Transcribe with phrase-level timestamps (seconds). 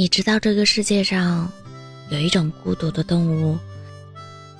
[0.00, 1.52] 你知道这个世界上
[2.08, 3.58] 有一种孤独的动物，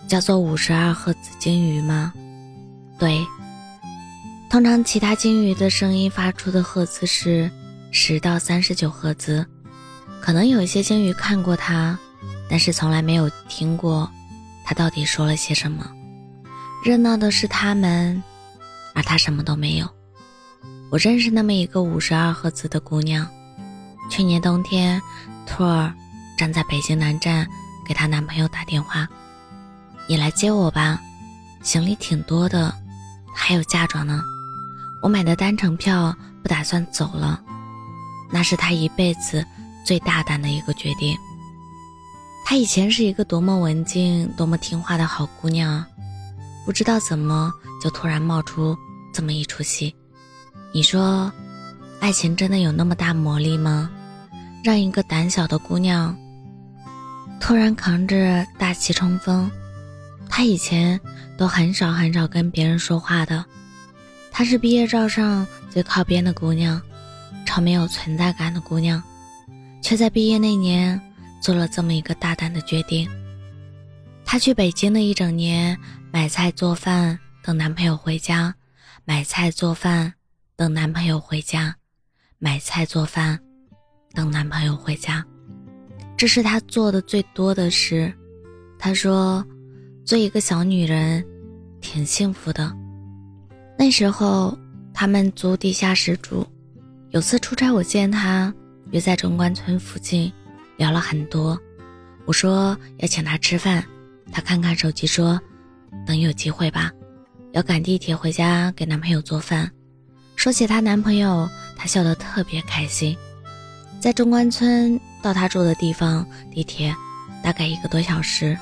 [0.07, 2.13] 叫做五十二赫兹鲸鱼吗？
[2.99, 3.25] 对，
[4.51, 7.51] 通常其他鲸鱼的声音发出的赫兹是
[7.91, 9.43] 十到三十九赫兹，
[10.21, 11.99] 可能有一些鲸鱼看过它，
[12.51, 14.11] 但是从来没有听过
[14.67, 15.91] 它到底说了些什么。
[16.85, 18.23] 热闹的是它们，
[18.95, 19.89] 而它什么都没有。
[20.91, 23.27] 我认识那么一个五十二赫兹的姑娘。
[24.11, 25.01] 去年冬天，
[25.51, 25.93] 兔儿
[26.39, 27.45] 站在北京南站
[27.85, 29.07] 给她男朋友打电话
[30.09, 31.01] ：“你来接我吧，
[31.61, 32.73] 行李挺多的，
[33.35, 34.23] 还有嫁妆呢。
[35.03, 37.43] 我买的单程票，不打算走了。
[38.31, 39.45] 那是她一辈子
[39.85, 41.19] 最大胆的一个决定。
[42.47, 45.85] 她以前是一个多么文静、多么听话的好姑娘，
[46.65, 48.77] 不知道怎么就突然冒出
[49.13, 49.95] 这么一出戏。
[50.73, 51.31] 你说，
[52.01, 53.91] 爱情真的有那么大魔力吗？”
[54.63, 56.17] 让一个胆小的姑娘
[57.41, 59.51] 突然扛着大气冲锋，
[60.29, 61.01] 她以前
[61.37, 63.45] 都很少很少跟别人说话的。
[64.31, 66.81] 她是毕业照上最靠边的姑娘，
[67.47, 69.03] 超没有存在感的姑娘，
[69.83, 71.01] 却在毕业那年
[71.41, 73.09] 做了这么一个大胆的决定。
[74.25, 75.77] 她去北京的一整年，
[76.13, 78.55] 买菜做饭等男朋友回家，
[79.07, 80.13] 买菜做饭
[80.55, 81.75] 等男朋友回家，
[82.39, 83.41] 买菜做饭。
[84.13, 85.25] 等男朋友回家，
[86.17, 88.13] 这是她做的最多的事。
[88.79, 89.45] 她说
[90.05, 91.25] ：“做一个小女人，
[91.81, 92.75] 挺幸福的。”
[93.79, 94.57] 那时候
[94.93, 96.47] 他们租地下室住。
[97.11, 98.53] 有次出差，我见她
[98.91, 100.33] 约在中关村附近，
[100.77, 101.59] 聊了很多。
[102.25, 103.85] 我说要请她吃饭，
[104.31, 105.41] 她看看手机说
[106.07, 106.91] ：“等有机会吧。”
[107.53, 109.69] 要赶地铁回家给男朋友做饭。
[110.37, 113.17] 说起她男朋友，她笑得特别开心。
[114.01, 116.95] 在中关村到他住的地方，地铁
[117.43, 118.59] 大概一个多小时。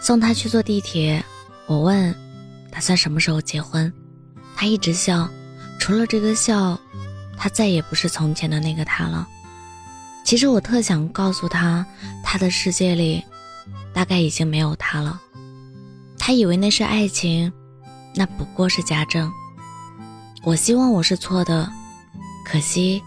[0.00, 1.24] 送他去坐地铁，
[1.68, 2.12] 我问，
[2.68, 3.92] 打算什么时候结婚？
[4.56, 5.28] 他一直笑，
[5.78, 6.76] 除了这个笑，
[7.38, 9.28] 他再也不是从前的那个他了。
[10.24, 11.86] 其实我特想告诉他，
[12.24, 13.22] 他的世界里
[13.94, 15.20] 大概已经没有他了。
[16.18, 17.52] 他以为那是爱情，
[18.16, 19.30] 那不过是假证。
[20.42, 21.70] 我希望我是错的，
[22.44, 23.00] 可惜，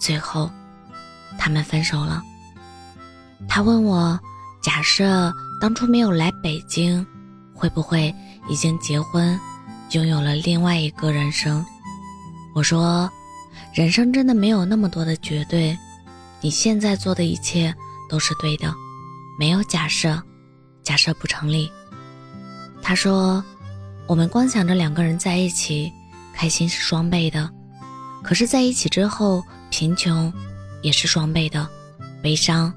[0.00, 0.50] 最后。
[1.38, 2.22] 他们分手了。
[3.48, 4.18] 他问我
[4.62, 7.04] ：“假设当初没有来北京，
[7.54, 8.14] 会不会
[8.48, 9.38] 已经结婚，
[9.90, 11.64] 拥有了另外一个人生？”
[12.54, 13.10] 我说
[13.72, 15.76] ：“人生真的没有那么多的绝对，
[16.40, 17.72] 你现在做的一切
[18.08, 18.74] 都是对的，
[19.38, 20.20] 没有假设，
[20.82, 21.70] 假设不成立。”
[22.82, 23.44] 他说
[24.08, 25.92] ：“我们光想着两个人在一起，
[26.32, 27.50] 开心是双倍的，
[28.24, 30.32] 可是在一起之后，贫穷。”
[30.86, 31.68] 也是双倍的，
[32.22, 32.72] 悲伤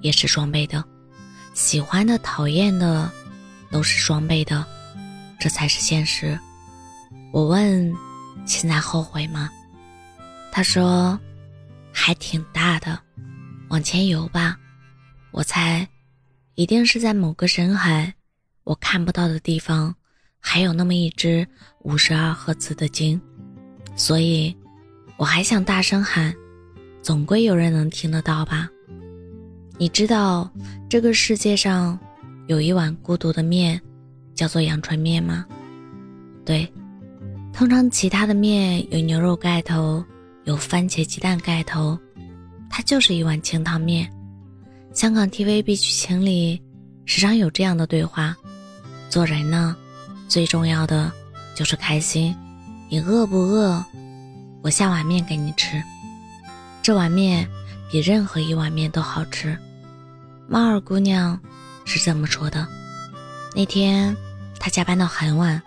[0.00, 0.82] 也是双倍的，
[1.54, 3.08] 喜欢的、讨厌的
[3.70, 4.66] 都是双倍的，
[5.38, 6.36] 这才是现实。
[7.32, 7.94] 我问
[8.44, 9.48] ：“现在后悔吗？”
[10.50, 11.16] 他说
[11.94, 12.98] ：“还挺大的，
[13.68, 14.58] 往前游吧。”
[15.30, 15.86] 我猜，
[16.56, 18.12] 一定是在某个深海，
[18.64, 19.94] 我看不到的地方，
[20.40, 21.46] 还有那么一只
[21.82, 23.20] 五十二赫兹的鲸，
[23.94, 24.56] 所以
[25.16, 26.34] 我还想大声喊。
[27.04, 28.66] 总归有人能听得到吧？
[29.76, 30.50] 你知道
[30.88, 31.98] 这个世界上
[32.46, 33.78] 有一碗孤独的面，
[34.34, 35.44] 叫做阳春面吗？
[36.46, 36.66] 对，
[37.52, 40.02] 通常其他的面有牛肉盖头，
[40.44, 41.98] 有番茄鸡蛋盖头，
[42.70, 44.10] 它就是一碗清汤面。
[44.94, 46.58] 香港 TVB 剧情里
[47.04, 48.34] 时常有这样的对话：
[49.10, 49.76] 做人呢，
[50.26, 51.12] 最重要的
[51.54, 52.34] 就是开心。
[52.88, 53.84] 你饿不饿？
[54.62, 55.82] 我下碗面给你吃。
[56.84, 57.48] 这碗面
[57.90, 59.56] 比任何一碗面都好吃，
[60.46, 61.40] 猫儿姑娘
[61.86, 62.68] 是这么说的。
[63.56, 64.14] 那天
[64.60, 65.62] 她加班到很晚，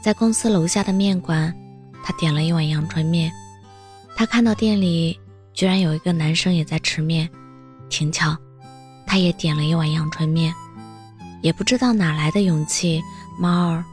[0.00, 1.52] 在公司楼下的面馆，
[2.04, 3.32] 她点了一碗阳春面。
[4.14, 5.18] 她看到店里
[5.52, 7.28] 居然有一个男生也在吃面，
[7.88, 8.36] 挺巧，
[9.08, 10.54] 他也点了一碗阳春面。
[11.42, 13.02] 也不知道哪来的勇气，
[13.40, 13.84] 猫儿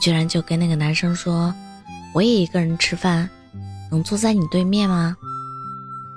[0.00, 1.52] 居然就跟那个男生说
[2.14, 3.28] ：“我也一个人吃饭，
[3.90, 5.16] 能坐在你对面吗？”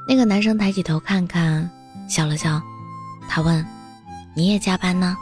[0.07, 1.69] 那个男生抬起头看看，
[2.07, 2.61] 笑了笑。
[3.27, 3.65] 他问
[4.33, 5.17] ：“你也加班呢？”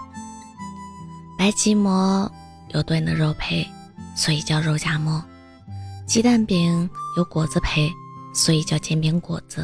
[1.37, 2.31] 白吉馍
[2.69, 3.67] 有炖的肉配，
[4.15, 5.19] 所以叫肉夹馍；
[6.05, 6.87] 鸡蛋饼
[7.17, 7.91] 有果子配，
[8.33, 9.63] 所以叫煎饼果子；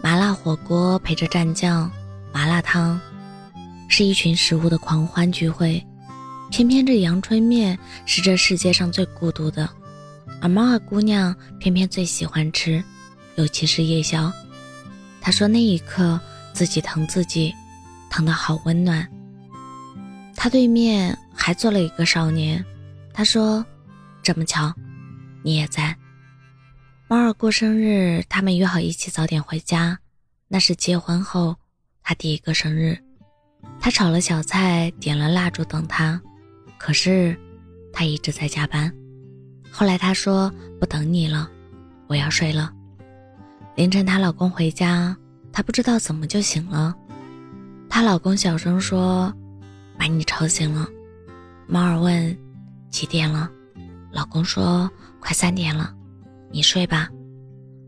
[0.00, 1.90] 麻辣火锅配着蘸酱，
[2.32, 2.98] 麻辣烫，
[3.88, 5.84] 是一群食物的狂欢聚会。
[6.50, 7.76] 偏偏这阳春面
[8.06, 9.68] 是这世界上最孤独的，
[10.40, 12.82] 而猫儿姑娘偏偏最喜欢吃。
[13.38, 14.32] 尤其是夜宵，
[15.20, 16.20] 他说那一刻
[16.52, 17.54] 自己疼自己，
[18.10, 19.08] 疼得好温暖。
[20.34, 22.64] 他对面还坐了一个少年，
[23.14, 23.64] 他说
[24.24, 24.74] ：“这么巧，
[25.44, 25.96] 你也在。”
[27.06, 29.96] 猫儿过生日，他们约好一起早点回家。
[30.48, 31.54] 那是结婚后
[32.02, 32.98] 他第一个生日，
[33.78, 36.20] 他炒了小菜，点了蜡烛等他，
[36.76, 37.38] 可是
[37.92, 38.92] 他一直在加班。
[39.70, 41.48] 后来他说不等你了，
[42.08, 42.72] 我要睡了。
[43.78, 45.16] 凌晨她老公回家，
[45.52, 46.92] 她不知道怎么就醒了。
[47.88, 49.32] 她老公小声说
[49.96, 50.84] ：“把你吵醒了。”
[51.68, 52.36] 猫儿问
[52.90, 53.48] ：“几点了？”
[54.10, 54.90] 老公说
[55.22, 55.94] ：“快三点了。”
[56.50, 57.08] 你睡吧，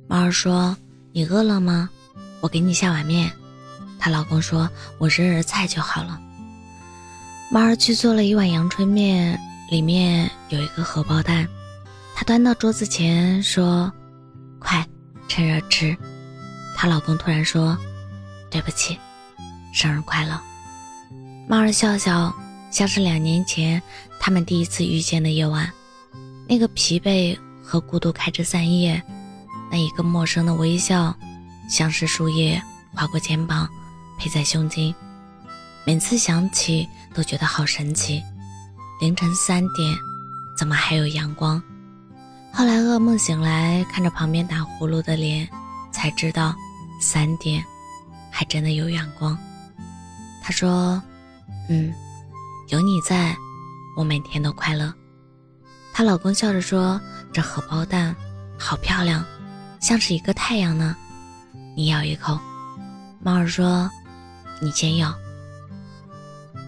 [0.07, 0.77] 猫儿说
[1.11, 1.91] ：“你饿了吗？
[2.41, 3.29] 我给你下碗面。”
[3.99, 6.21] 她老公说：“我热热菜就好了。”
[7.51, 9.37] 猫儿去做了一碗阳春面，
[9.69, 11.49] 里面有一个荷包蛋。
[12.15, 13.93] 她端到桌子前说
[14.61, 14.87] ：“快，
[15.31, 15.97] 趁热吃。”
[16.77, 17.79] 她老公突然说
[18.51, 18.99] ：“对不起，
[19.73, 20.39] 生日快乐。”
[21.49, 22.35] 猫儿笑笑，
[22.71, 23.81] 像是两年前
[24.19, 25.73] 他们第一次遇见的夜晚，
[26.47, 27.39] 那个疲惫。
[27.63, 29.01] 和孤独开着散叶，
[29.71, 31.15] 那一个陌生的微笑，
[31.69, 32.61] 像是树叶
[32.93, 33.69] 划过肩膀，
[34.19, 34.93] 陪在胸襟。
[35.87, 38.21] 每次想起都觉得好神奇。
[39.01, 39.97] 凌晨三点，
[40.59, 41.63] 怎么还有阳光？
[42.53, 45.49] 后来噩梦醒来，看着旁边打呼噜的脸，
[45.91, 46.55] 才知道
[47.01, 47.65] 三点
[48.31, 49.37] 还真的有阳光。
[50.43, 51.01] 他说
[51.71, 51.93] ：“嗯，
[52.69, 53.35] 有你在，
[53.97, 54.93] 我每天都快乐。”
[55.93, 57.01] 她老公笑着说
[57.33, 58.15] ：“这荷包蛋
[58.59, 59.25] 好漂亮，
[59.81, 60.97] 像是一个太阳呢。”
[61.77, 62.39] 你咬一口。
[63.23, 63.91] 猫儿说
[64.61, 65.15] ：“你先咬。”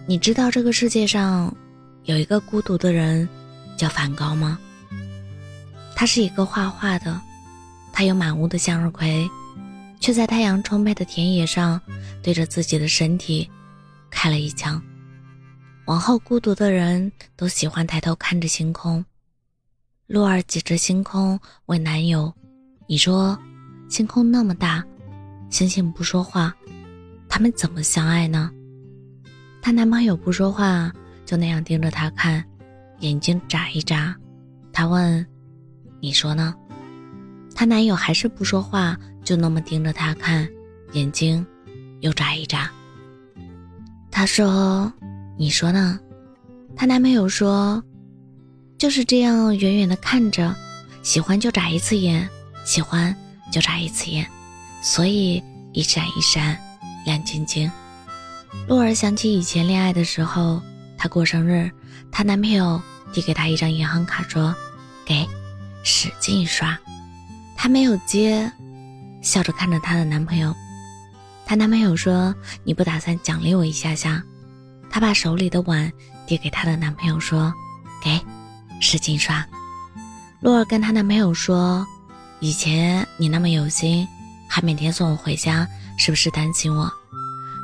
[0.07, 1.53] 你知道这个世界上
[2.03, 3.27] 有一个孤独的人
[3.77, 4.57] 叫梵高吗？
[5.95, 7.19] 他是一个画画的，
[7.91, 9.29] 他有满屋的向日葵，
[9.99, 11.79] 却在太阳充沛的田野上
[12.21, 13.49] 对着自己的身体
[14.09, 14.81] 开了一枪。
[15.85, 19.03] 往后，孤独的人都喜欢抬头看着星空。
[20.07, 22.33] 洛儿指着星空问男友
[22.87, 23.37] ：“你说，
[23.89, 24.83] 星空那么大，
[25.49, 26.53] 星星不说话，
[27.27, 28.51] 他们怎么相爱呢？”
[29.61, 30.91] 她男朋友不说话，
[31.25, 32.43] 就那样盯着她看，
[32.99, 34.15] 眼睛眨一眨。
[34.71, 35.25] 他问
[36.03, 36.53] ：“你说呢？”
[37.55, 40.45] 她男友还是不说话，就那么盯着她看，
[40.91, 41.45] 眼睛
[42.01, 42.69] 又眨一眨。
[44.11, 44.91] 她说
[45.39, 45.97] ：“你说呢？”
[46.75, 47.81] 她男朋友说。
[48.77, 50.53] 就是这样，远远的看着，
[51.03, 52.27] 喜欢就眨一次眼，
[52.65, 53.15] 喜欢
[53.49, 54.27] 就眨一次眼，
[54.81, 55.41] 所以
[55.71, 56.59] 一闪一闪，
[57.05, 57.71] 亮晶晶。
[58.67, 60.61] 洛儿想起以前恋爱的时候，
[60.97, 61.71] 她过生日，
[62.11, 62.81] 她男朋友
[63.13, 64.53] 递给她一张银行卡，说
[65.05, 65.25] ：“给，
[65.83, 66.77] 使劲刷。”
[67.55, 68.51] 她没有接，
[69.21, 70.53] 笑着看着她的男朋友。
[71.45, 72.33] 她男朋友说
[72.65, 74.23] ：“你不打算奖励我一下下？”
[74.89, 75.91] 她把手里的碗
[76.25, 77.53] 递给她的男朋友，说
[78.03, 78.19] ：“给。”
[78.81, 79.45] 使劲刷，
[80.41, 81.85] 洛儿跟她男朋友说
[82.41, 84.05] ：“以前你那么有心，
[84.49, 85.65] 还每天送我回家，
[85.97, 86.91] 是不是担心我？”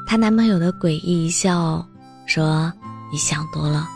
[0.08, 1.86] 她男朋友的诡异一笑，
[2.26, 2.72] 说
[3.12, 3.90] ：“你想多了，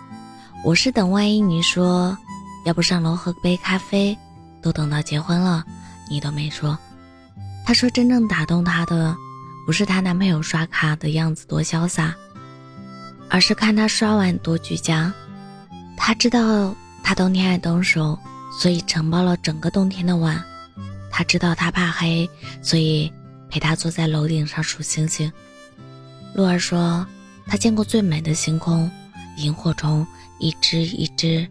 [0.65, 2.17] 我是等万一你说
[2.65, 4.17] 要不上楼喝杯咖啡，
[4.61, 5.63] 都等到结婚了，
[6.09, 6.77] 你都没说。”
[7.65, 9.15] 她说：“真正打动她的，
[9.65, 12.13] 不是她男朋友刷卡的样子多潇洒，
[13.29, 15.13] 而是看他刷碗多居家。
[15.97, 18.17] 她知道。”他冬天爱动手，
[18.57, 20.41] 所以承包了整个冬天的碗。
[21.11, 22.27] 他知道他怕黑，
[22.61, 23.11] 所以
[23.49, 25.29] 陪他坐在楼顶上数星星。
[26.33, 27.05] 鹿儿说，
[27.45, 28.89] 他见过最美的星空，
[29.35, 30.07] 萤火虫
[30.39, 31.45] 一只一只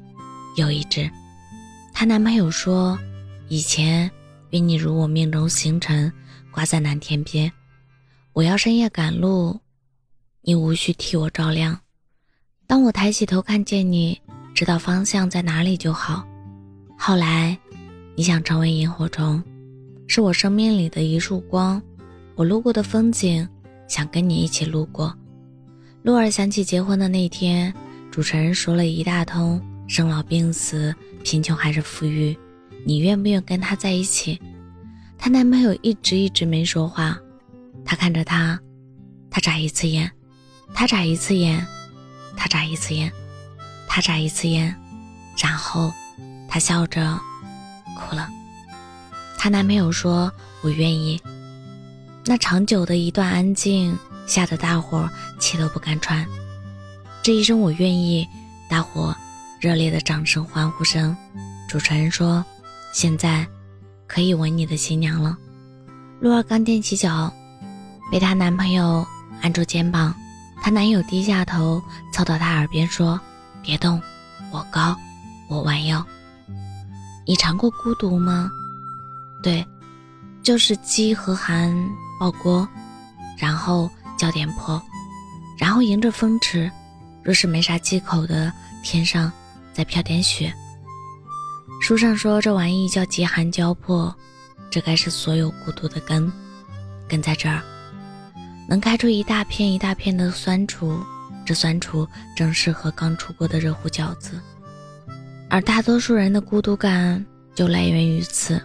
[0.57, 1.11] 又一只。
[1.93, 2.99] 她男朋友说，
[3.49, 4.11] 以前
[4.51, 6.13] 愿你如我命中星辰，
[6.51, 7.51] 挂在蓝天边。
[8.33, 9.59] 我要深夜赶路，
[10.41, 11.79] 你无需替我照亮。
[12.67, 14.21] 当我抬起头看见你。
[14.55, 16.23] 知道方向在哪里就好。
[16.99, 17.59] 后来，
[18.15, 19.43] 你想成为萤火虫，
[20.07, 21.83] 是我生命里的一束光。
[22.35, 23.49] 我路过的风景，
[23.89, 25.13] 想跟你一起路过。
[26.03, 27.73] 鹿儿想起结婚的那天，
[28.11, 32.37] 主持人说了一大通生老病死、贫穷还是富裕，
[32.85, 34.41] 你愿不愿跟他在一起？
[35.19, 37.19] 她男朋友一直一直没说话。
[37.85, 38.59] 她看着他，
[39.31, 40.11] 他眨一次眼，
[40.73, 41.67] 他眨一次眼，
[42.37, 43.13] 他眨一次眼。
[43.95, 44.75] 她眨一次眼，
[45.37, 45.93] 然后
[46.49, 47.21] 她笑着
[47.95, 48.27] 哭了。
[49.37, 50.33] 她男朋友说
[50.65, 51.21] ：“我愿意。”
[52.25, 53.95] 那长久的一段安静，
[54.27, 56.27] 吓得大伙气都不敢喘。
[57.23, 58.27] 这一声“我愿意”，
[58.67, 59.15] 大伙
[59.63, 61.17] 热烈的掌声、欢呼声。
[61.69, 62.45] 主持人说
[62.93, 63.47] ：“现在
[64.09, 65.39] 可以吻你的新娘了。”
[66.19, 67.33] 鹿儿刚踮起脚，
[68.11, 69.07] 被她男朋友
[69.41, 70.13] 按住肩膀，
[70.61, 71.81] 她男友低下头
[72.13, 73.21] 凑到她耳边说
[73.63, 74.03] ：“别动，
[74.51, 74.97] 我高，
[75.49, 76.05] 我弯腰。”
[77.25, 78.51] 你尝过孤独吗？
[79.45, 79.65] 对，
[80.43, 81.73] 就是饥和寒
[82.19, 82.69] 爆锅，
[83.39, 83.89] 然后
[84.19, 84.83] 叫点破，
[85.57, 86.69] 然后迎着风吃。
[87.23, 88.53] 若是没啥忌口的，
[88.83, 89.31] 天上
[89.73, 90.53] 再飘点雪。
[91.81, 94.15] 书上说这玩意叫饥寒交迫，
[94.71, 96.31] 这该是所有孤独的根，
[97.09, 97.63] 根在这儿，
[98.69, 100.99] 能开出一大片一大片的酸楚，
[101.45, 104.41] 这酸楚正适合刚出锅的热乎饺子。
[105.51, 107.25] 而大多数人的孤独感
[107.55, 108.63] 就来源于此，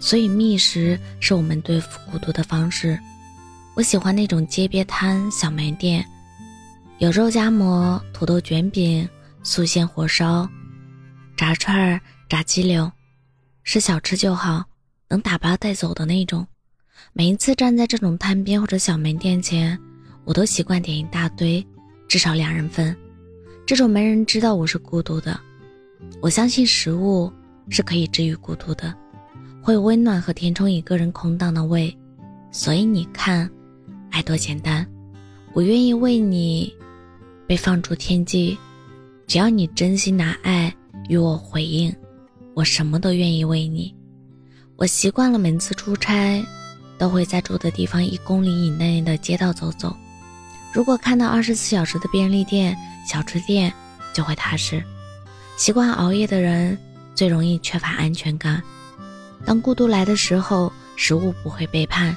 [0.00, 2.98] 所以觅食是我们对付孤独的方式。
[3.74, 6.04] 我喜欢那种街边摊、小卖店，
[6.98, 9.06] 有肉夹馍、土豆卷饼、
[9.44, 10.48] 素馅火烧、
[11.36, 12.00] 炸串儿。
[12.26, 12.90] 炸鸡柳，
[13.62, 14.64] 是小吃就好，
[15.08, 16.44] 能打包带走的那种。
[17.12, 19.78] 每一次站在这种摊边或者小门店前，
[20.24, 21.64] 我都习惯点一大堆，
[22.08, 22.96] 至少两人份。
[23.66, 25.38] 这种没人知道我是孤独的。
[26.20, 27.30] 我相信食物
[27.68, 28.92] 是可以治愈孤独的，
[29.62, 31.94] 会温暖和填充一个人空荡的胃。
[32.50, 33.48] 所以你看，
[34.10, 34.84] 爱多简单。
[35.52, 36.74] 我愿意为你
[37.46, 38.58] 被放逐天际，
[39.26, 40.74] 只要你真心拿爱
[41.08, 41.94] 与我回应。
[42.54, 43.94] 我什么都愿意为你。
[44.76, 46.44] 我习惯了每次出差，
[46.98, 49.96] 都会在住的地方一公里以内的街道走走。
[50.72, 52.76] 如果看到二十四小时的便利店、
[53.06, 53.72] 小吃店，
[54.12, 54.82] 就会踏实。
[55.56, 56.76] 习惯熬夜的人
[57.14, 58.62] 最容易缺乏安全感。
[59.44, 62.16] 当孤独来的时候，食物不会背叛，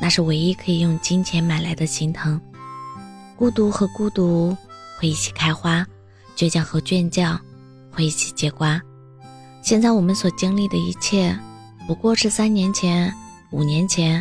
[0.00, 2.40] 那是唯一可以用金钱买来的心疼。
[3.36, 4.56] 孤独和孤独
[4.98, 5.86] 会一起开花，
[6.42, 7.40] 倔强和倔强
[7.92, 8.82] 会一起结瓜。
[9.62, 11.38] 现在我们所经历的一切，
[11.86, 13.14] 不过是三年前、
[13.52, 14.20] 五年前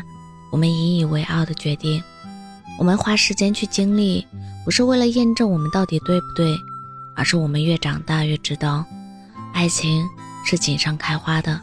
[0.52, 2.00] 我们引以为傲的决定。
[2.78, 4.24] 我们花时间去经历，
[4.64, 6.56] 不是为了验证我们到底对不对，
[7.16, 8.86] 而是我们越长大越知道，
[9.52, 10.08] 爱情
[10.46, 11.60] 是锦上开花的。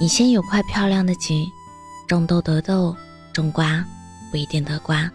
[0.00, 1.46] 你先有块漂亮的锦，
[2.08, 2.96] 种豆得豆，
[3.32, 3.84] 种瓜
[4.32, 5.08] 不一定得瓜，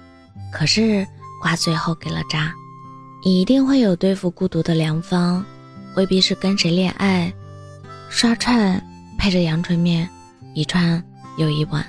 [0.50, 1.06] 可是
[1.42, 2.54] 瓜最后给了渣。
[3.24, 5.46] 你一定会有对付孤独的良方，
[5.96, 7.32] 未必是跟谁恋爱。
[8.10, 8.84] 刷串
[9.18, 10.10] 配着阳春面，
[10.56, 11.02] 一串
[11.38, 11.86] 又一碗，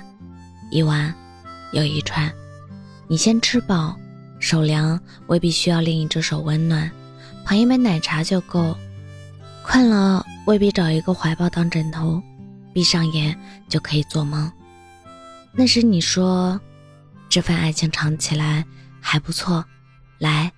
[0.69, 1.13] 一碗
[1.71, 2.31] 又一串。
[3.07, 3.97] 你先吃饱，
[4.39, 6.89] 手凉未必需要另一只手温暖，
[7.45, 8.77] 捧一杯奶茶就够。
[9.65, 12.21] 困了未必找一个怀抱当枕头，
[12.73, 13.35] 闭上眼
[13.67, 14.51] 就可以做梦。
[15.51, 16.59] 那时你说，
[17.27, 18.63] 这份爱情尝起来
[19.01, 19.65] 还不错，
[20.19, 20.51] 来，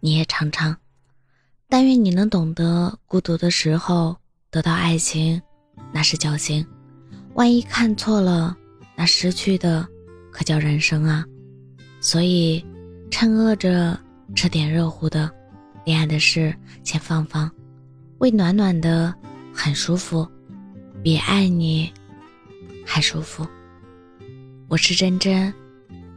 [0.00, 0.76] 你也尝尝。
[1.68, 4.16] 但愿你能懂得孤独的时候。
[4.52, 5.40] 得到爱情，
[5.92, 6.66] 那是侥幸；
[7.34, 8.56] 万一看错了，
[8.96, 9.86] 那失去的
[10.32, 11.24] 可叫人生啊！
[12.00, 12.66] 所以，
[13.12, 13.96] 趁饿着
[14.34, 15.30] 吃点热乎的，
[15.84, 16.52] 恋爱的事
[16.82, 17.48] 先放放，
[18.18, 19.14] 胃暖暖的
[19.54, 20.28] 很舒服，
[21.00, 21.92] 比爱你
[22.84, 23.46] 还舒服。
[24.66, 25.54] 我是真真，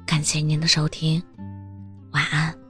[0.07, 1.21] 感谢您的收听，
[2.13, 2.62] 晚安。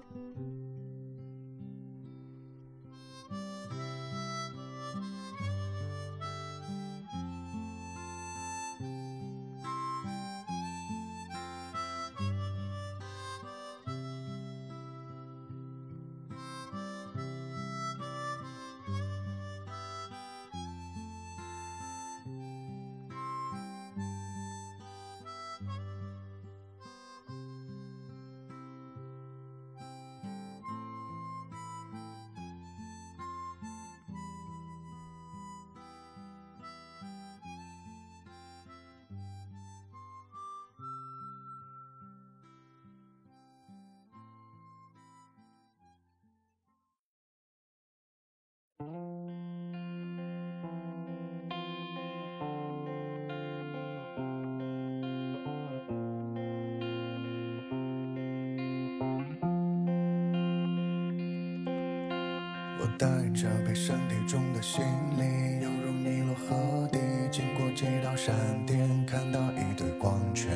[63.34, 64.86] 着被身体中的行
[65.18, 67.00] 李，游入尼罗河底，
[67.32, 68.34] 经过几道闪
[68.66, 70.52] 电，看到一堆光圈，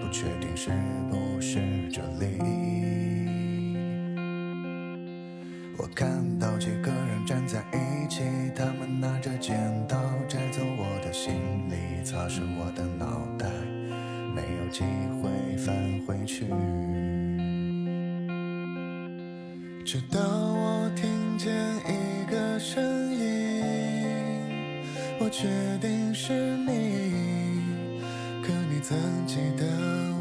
[0.00, 0.70] 不确定是
[1.10, 1.58] 不是
[1.90, 2.38] 这里。
[5.78, 8.22] 我看到几个人站在一起，
[8.54, 9.56] 他们拿着剪
[9.88, 9.96] 刀
[10.28, 11.32] 摘走我的行
[11.70, 13.46] 李，擦拭我的脑袋，
[14.34, 14.84] 没有机
[15.22, 15.74] 会返
[16.06, 16.44] 回去。
[19.86, 21.08] 直到我听。
[21.40, 21.50] 见
[25.30, 25.46] 确
[25.80, 27.62] 定是你
[28.42, 28.96] 可你怎
[29.26, 29.64] 记得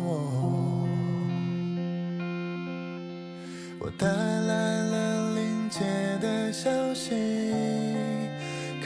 [0.05, 0.87] 我。
[3.79, 5.79] 我带来了临界
[6.21, 7.15] 的消息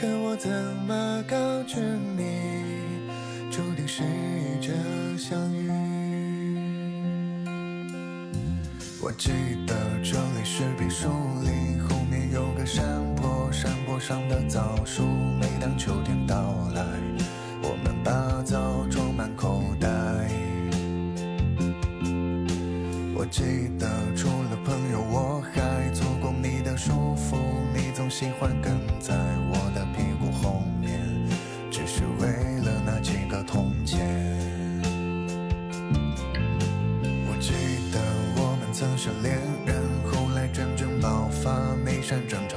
[0.00, 0.50] 可我怎
[0.86, 1.80] 么告知
[2.16, 2.40] 你
[3.50, 4.72] 注定失忆着
[5.18, 5.63] 相遇。
[9.04, 9.32] 我记
[9.66, 11.10] 得这里是片树
[11.42, 12.82] 林，后面有个山
[13.16, 15.02] 坡，山坡上的枣树，
[15.38, 16.34] 每当秋天到
[16.74, 16.82] 来，
[17.62, 18.58] 我们把枣
[18.90, 19.86] 装满口袋。
[23.14, 27.36] 我记得除了朋友，我还做过你的束缚，
[27.74, 29.14] 你总喜欢跟在
[41.44, 42.53] 发眉山转。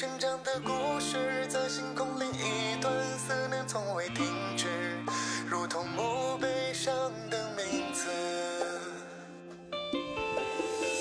[0.00, 4.24] 成长的故事，在星空另一端，思念从未停
[4.56, 4.66] 止，
[5.46, 6.90] 如同墓碑上
[7.28, 8.08] 的名字。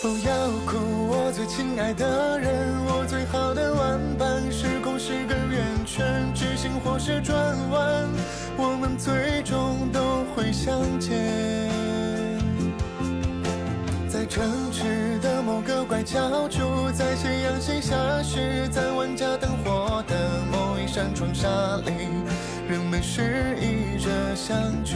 [0.01, 2.51] 不要哭，我最亲爱的人，
[2.87, 4.51] 我最好的玩伴。
[4.51, 7.37] 时空是个圆圈，直行或是转
[7.69, 8.05] 弯，
[8.57, 11.48] 我们最终都会相见。
[15.69, 21.47] 个拐角处，在夕阳西下时，在万家灯火的某一扇窗纱
[21.85, 21.91] 里，
[22.67, 24.95] 人们失忆着相聚。